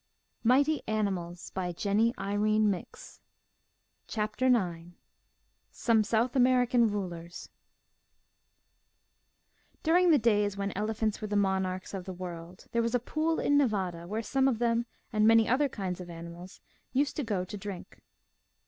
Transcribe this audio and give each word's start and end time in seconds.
MIGHTY 0.43 0.81
ANIMALS 0.87 1.51
9 1.55 1.75
(130) 1.77 2.95
GLYPTODON 4.07 4.93
SOME 5.69 6.03
SOUTH 6.03 6.35
AMERICAN 6.35 6.87
RULERS 6.87 7.49
DURING 9.83 10.09
the 10.09 10.17
days 10.17 10.57
when 10.57 10.75
elephants 10.75 11.21
were 11.21 11.27
the 11.27 11.35
mon 11.35 11.65
archs 11.67 11.93
of 11.93 12.05
the 12.05 12.13
world, 12.13 12.65
there 12.71 12.81
was 12.81 12.95
a 12.95 12.99
pool 12.99 13.39
in 13.39 13.59
Nevada 13.59 14.07
where 14.07 14.23
some 14.23 14.47
of 14.47 14.57
them 14.57 14.87
and 15.13 15.27
many 15.27 15.47
other 15.47 15.69
kinds 15.69 16.01
of 16.01 16.09
ani 16.09 16.29
mals 16.31 16.61
used 16.93 17.15
to 17.17 17.23
go 17.23 17.45
to 17.45 17.55
drink. 17.55 18.01